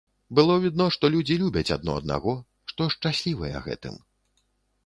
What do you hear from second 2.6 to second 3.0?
што